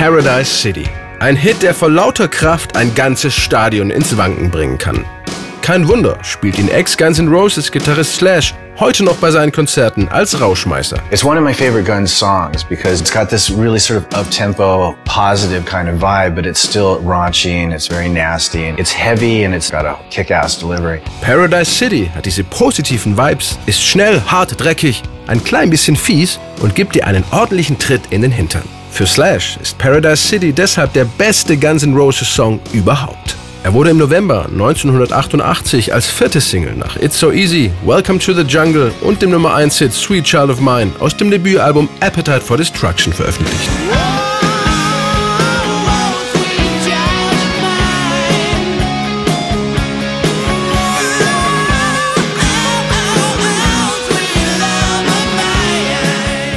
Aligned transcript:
Paradise 0.00 0.50
City. 0.50 0.88
Ein 1.18 1.36
Hit, 1.36 1.62
der 1.62 1.74
vor 1.74 1.90
lauter 1.90 2.26
Kraft 2.26 2.74
ein 2.74 2.94
ganzes 2.94 3.34
Stadion 3.34 3.90
ins 3.90 4.16
Wanken 4.16 4.50
bringen 4.50 4.78
kann. 4.78 5.04
Kein 5.62 5.86
Wunder, 5.86 6.18
spielt 6.22 6.58
ihn 6.58 6.68
Ex-Guns 6.68 7.18
N' 7.18 7.28
Roses 7.28 7.70
Gitarrist 7.70 8.16
Slash 8.16 8.54
heute 8.78 9.04
noch 9.04 9.16
bei 9.16 9.30
seinen 9.30 9.52
Konzerten 9.52 10.08
als 10.08 10.40
Rauschmeißer. 10.40 10.96
It's 11.10 11.22
one 11.22 11.38
of 11.38 11.44
my 11.44 11.52
favorite 11.52 11.84
Guns 11.84 12.10
songs 12.10 12.64
because 12.64 13.00
it's 13.00 13.12
got 13.12 13.28
this 13.28 13.50
really 13.50 13.78
sort 13.78 13.98
of 13.98 14.18
up-tempo, 14.18 14.94
positive 15.04 15.64
kind 15.66 15.88
of 15.88 16.00
vibe, 16.00 16.34
but 16.34 16.46
it's 16.46 16.60
still 16.62 16.98
raunchy 17.04 17.62
and 17.62 17.72
it's 17.74 17.86
very 17.86 18.08
nasty 18.08 18.68
and 18.68 18.78
it's 18.78 18.90
heavy 18.90 19.44
and 19.44 19.54
it's 19.54 19.70
got 19.70 19.84
a 19.84 19.96
kick-ass 20.10 20.58
delivery. 20.58 21.02
Paradise 21.20 21.70
City 21.70 22.10
hat 22.14 22.24
diese 22.24 22.42
positiven 22.42 23.16
Vibes, 23.16 23.58
ist 23.66 23.82
schnell, 23.82 24.20
hart, 24.26 24.58
dreckig, 24.58 25.02
ein 25.26 25.44
klein 25.44 25.68
bisschen 25.68 25.94
fies 25.94 26.40
und 26.62 26.74
gibt 26.74 26.94
dir 26.94 27.06
einen 27.06 27.22
ordentlichen 27.32 27.78
Tritt 27.78 28.02
in 28.10 28.22
den 28.22 28.32
Hintern. 28.32 28.64
Für 28.90 29.06
Slash 29.06 29.58
ist 29.62 29.78
Paradise 29.78 30.26
City 30.26 30.52
deshalb 30.52 30.94
der 30.94 31.04
beste 31.04 31.56
Guns 31.56 31.82
N' 31.82 31.94
Roses 31.94 32.34
Song 32.34 32.58
überhaupt. 32.72 33.36
Er 33.62 33.74
wurde 33.74 33.90
im 33.90 33.98
November 33.98 34.46
1988 34.46 35.92
als 35.92 36.06
vierte 36.06 36.40
Single 36.40 36.76
nach 36.76 36.96
It's 36.96 37.18
So 37.18 37.30
Easy, 37.30 37.70
Welcome 37.84 38.18
to 38.18 38.32
the 38.32 38.40
Jungle 38.40 38.90
und 39.02 39.20
dem 39.20 39.30
Nummer 39.30 39.54
1 39.54 39.78
Hit 39.78 39.92
Sweet 39.92 40.24
Child 40.24 40.48
of 40.48 40.60
Mine 40.60 40.90
aus 40.98 41.14
dem 41.14 41.30
Debütalbum 41.30 41.86
Appetite 42.00 42.40
for 42.40 42.56
Destruction 42.56 43.12
veröffentlicht. 43.12 43.68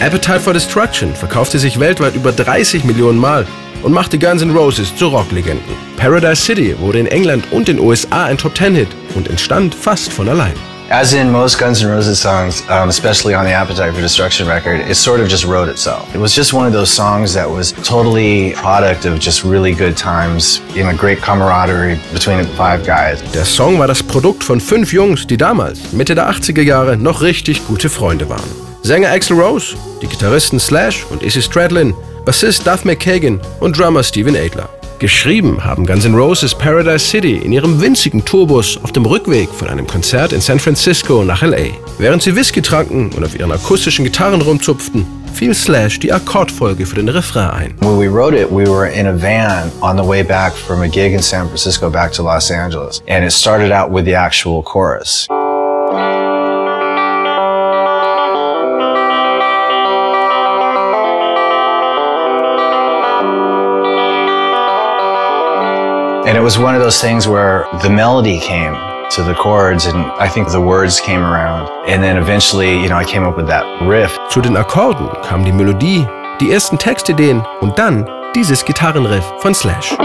Appetite 0.00 0.40
for 0.40 0.54
Destruction 0.54 1.14
verkaufte 1.14 1.58
sich 1.58 1.78
weltweit 1.78 2.14
über 2.14 2.32
30 2.32 2.84
Millionen 2.84 3.18
Mal 3.18 3.46
und 3.82 3.92
machte 3.92 4.18
Guns 4.18 4.42
N' 4.42 4.50
Roses 4.50 4.94
zu 4.96 5.08
Rocklegenden. 5.08 5.74
Paradise 5.96 6.42
City 6.42 6.74
wurde 6.78 7.00
in 7.00 7.06
England 7.06 7.44
und 7.50 7.68
den 7.68 7.78
USA 7.78 8.24
ein 8.24 8.38
Top-10-Hit 8.38 8.88
und 9.14 9.28
entstand 9.28 9.74
fast 9.74 10.12
von 10.12 10.28
allein. 10.28 10.54
As 10.88 11.12
in 11.12 11.32
most 11.32 11.58
Guns 11.58 11.82
N' 11.82 11.90
Roses 11.90 12.20
songs, 12.20 12.62
um, 12.68 12.88
especially 12.88 13.34
on 13.34 13.44
the 13.44 13.50
Appetite 13.52 13.92
for 13.92 14.00
Destruction 14.00 14.46
record, 14.46 14.80
it 14.88 14.94
sort 14.94 15.20
of 15.20 15.28
just 15.28 15.44
wrote 15.44 15.68
itself. 15.68 16.06
It 16.14 16.20
was 16.20 16.32
just 16.32 16.52
one 16.54 16.64
of 16.64 16.72
those 16.72 16.94
songs 16.94 17.34
that 17.34 17.50
was 17.50 17.72
totally 17.82 18.52
product 18.54 19.04
of 19.04 19.18
just 19.18 19.42
really 19.42 19.74
good 19.74 19.96
times, 19.96 20.60
you 20.76 20.84
know, 20.84 20.96
great 20.96 21.20
camaraderie 21.20 21.98
between 22.12 22.38
the 22.38 22.44
five 22.56 22.86
guys. 22.86 23.20
Der 23.32 23.44
Song 23.44 23.80
war 23.80 23.88
das 23.88 24.00
Produkt 24.00 24.44
von 24.44 24.60
fünf 24.60 24.92
Jungs, 24.92 25.26
die 25.26 25.36
damals, 25.36 25.92
Mitte 25.92 26.14
der 26.14 26.30
80er 26.30 26.62
Jahre, 26.62 26.96
noch 26.96 27.20
richtig 27.20 27.66
gute 27.66 27.88
Freunde 27.88 28.28
waren. 28.28 28.65
Sänger 28.86 29.10
Axl 29.10 29.34
Rose, 29.34 29.74
die 30.00 30.06
Gitarristen 30.06 30.60
Slash 30.60 31.04
und 31.10 31.20
Izzy 31.20 31.42
Stradlin, 31.42 31.92
Bassist 32.24 32.64
Duff 32.64 32.84
McKagan 32.84 33.40
und 33.58 33.76
Drummer 33.76 34.04
Steven 34.04 34.36
Adler. 34.36 34.68
Geschrieben 35.00 35.64
haben 35.64 35.84
Guns 35.84 36.04
N' 36.04 36.14
Roses 36.14 36.54
Paradise 36.54 37.04
City 37.04 37.38
in 37.38 37.50
ihrem 37.50 37.80
winzigen 37.80 38.24
Tourbus 38.24 38.78
auf 38.84 38.92
dem 38.92 39.04
Rückweg 39.04 39.48
von 39.48 39.66
einem 39.66 39.88
Konzert 39.88 40.32
in 40.32 40.40
San 40.40 40.60
Francisco 40.60 41.24
nach 41.24 41.42
LA. 41.42 41.72
Während 41.98 42.22
sie 42.22 42.36
Whisky 42.36 42.62
tranken 42.62 43.10
und 43.10 43.24
auf 43.24 43.36
ihren 43.36 43.50
akustischen 43.50 44.04
Gitarren 44.04 44.40
rumzupften, 44.40 45.04
fiel 45.34 45.52
Slash 45.52 45.98
die 45.98 46.12
Akkordfolge 46.12 46.86
für 46.86 46.94
den 46.94 47.08
Refrain 47.08 47.50
ein. 47.50 47.74
When 47.80 47.98
we 47.98 48.08
wrote 48.08 48.40
it, 48.40 48.48
we 48.52 48.68
were 48.68 48.88
in 48.88 49.08
a 49.08 49.20
van 49.20 49.72
on 49.80 49.96
the 49.96 50.08
way 50.08 50.22
back 50.22 50.52
from 50.52 50.82
a 50.82 50.88
gig 50.88 51.12
in 51.12 51.22
San 51.22 51.48
Francisco 51.48 51.90
back 51.90 52.12
to 52.12 52.22
Los 52.22 52.52
Angeles. 52.52 53.02
And 53.08 53.24
it 53.24 53.32
started 53.32 53.72
out 53.72 53.90
with 53.92 54.04
the 54.04 54.14
actual 54.14 54.62
chorus. 54.62 55.26
And 66.26 66.36
it 66.36 66.40
was 66.40 66.58
one 66.58 66.74
of 66.74 66.80
those 66.80 67.00
things 67.00 67.28
where 67.28 67.68
the 67.84 67.88
melody 67.88 68.40
came 68.40 68.74
to 69.12 69.22
the 69.22 69.32
chords 69.34 69.86
and 69.86 69.96
I 70.18 70.28
think 70.28 70.50
the 70.50 70.60
words 70.60 71.00
came 71.00 71.20
around. 71.20 71.70
And 71.86 72.02
then 72.02 72.16
eventually, 72.16 72.82
you 72.82 72.88
know, 72.88 72.96
I 72.96 73.04
came 73.04 73.22
up 73.22 73.36
with 73.36 73.46
that 73.46 73.64
riff. 73.86 74.18
Zu 74.28 74.40
den 74.40 74.56
Akkorden 74.56 75.06
kam 75.22 75.44
die 75.44 75.52
Melodie, 75.52 76.04
die 76.40 76.50
ersten 76.50 76.78
Textideen 76.78 77.46
und 77.60 77.78
dann 77.78 78.08
dieses 78.34 78.64
Gitarrenriff 78.64 79.24
von 79.38 79.54
Slash. 79.54 79.96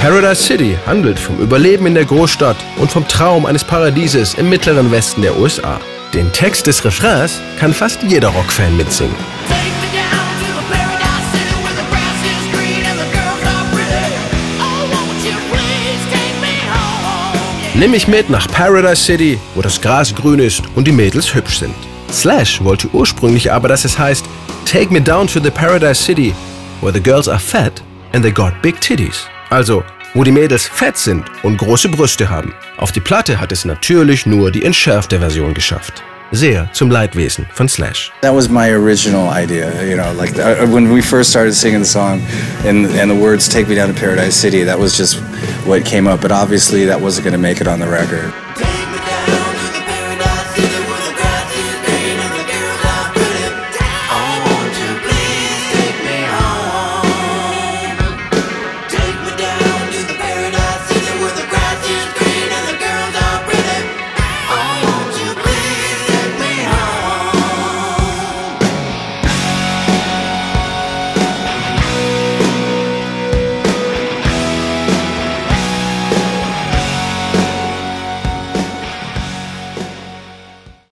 Paradise 0.00 0.40
City 0.40 0.76
handelt 0.86 1.18
vom 1.18 1.40
Überleben 1.40 1.84
in 1.86 1.94
der 1.94 2.04
Großstadt 2.04 2.56
und 2.76 2.88
vom 2.88 3.06
Traum 3.08 3.46
eines 3.46 3.64
Paradieses 3.64 4.34
im 4.34 4.48
mittleren 4.48 4.92
Westen 4.92 5.22
der 5.22 5.36
USA. 5.36 5.80
Den 6.14 6.32
Text 6.32 6.68
des 6.68 6.84
Refrains 6.84 7.40
kann 7.58 7.74
fast 7.74 8.04
jeder 8.04 8.28
Rockfan 8.28 8.76
mitsingen. 8.76 9.16
Nimm 17.74 17.90
mich 17.90 18.06
mit 18.06 18.30
nach 18.30 18.46
Paradise 18.46 19.02
City, 19.02 19.36
wo 19.56 19.62
das 19.62 19.80
Gras 19.80 20.14
grün 20.14 20.38
ist 20.38 20.62
und 20.76 20.86
die 20.86 20.92
Mädels 20.92 21.34
hübsch 21.34 21.58
sind. 21.58 21.74
Slash 22.12 22.62
wollte 22.62 22.88
ursprünglich 22.92 23.50
aber, 23.50 23.66
dass 23.66 23.84
es 23.84 23.98
heißt 23.98 24.24
Take 24.64 24.92
me 24.92 25.00
down 25.00 25.26
to 25.26 25.40
the 25.40 25.50
Paradise 25.50 26.00
City, 26.00 26.32
where 26.80 26.92
the 26.92 27.02
girls 27.02 27.28
are 27.28 27.40
fat 27.40 27.82
and 28.12 28.22
they 28.22 28.30
got 28.30 28.52
big 28.62 28.80
titties. 28.80 29.28
Also, 29.50 29.82
wo 30.14 30.24
die 30.24 30.32
Mädels 30.32 30.66
fett 30.66 30.96
sind 30.96 31.24
und 31.42 31.56
große 31.56 31.88
Brüste 31.88 32.28
haben. 32.28 32.54
Auf 32.76 32.92
die 32.92 33.00
Platte 33.00 33.40
hat 33.40 33.52
es 33.52 33.64
natürlich 33.64 34.26
nur 34.26 34.50
die 34.50 34.64
entschärfte 34.64 35.18
Version 35.18 35.54
geschafft. 35.54 36.02
Sehr 36.30 36.68
zum 36.72 36.90
Leidwesen 36.90 37.46
von 37.54 37.68
Slash. 37.68 38.12
That 38.20 38.34
was 38.34 38.50
my 38.50 38.70
original 38.70 39.30
idea, 39.30 39.70
you 39.82 39.96
know, 39.96 40.12
like 40.12 40.38
uh, 40.38 40.66
when 40.66 40.92
we 40.92 41.00
first 41.00 41.30
started 41.30 41.54
singing 41.54 41.80
the 41.80 41.88
song 41.88 42.20
and, 42.66 42.86
and 42.98 43.10
the 43.10 43.16
words 43.16 43.48
Take 43.48 43.66
Me 43.68 43.74
Down 43.74 43.88
to 43.88 43.98
Paradise 43.98 44.36
City, 44.38 44.62
that 44.64 44.78
was 44.78 44.94
just 44.94 45.16
what 45.66 45.86
came 45.86 46.06
up, 46.06 46.20
but 46.20 46.30
obviously 46.30 46.84
that 46.84 47.00
wasn't 47.00 47.24
going 47.24 47.32
to 47.32 47.38
make 47.38 47.62
it 47.62 47.66
on 47.66 47.80
the 47.80 47.88
record. 47.88 48.32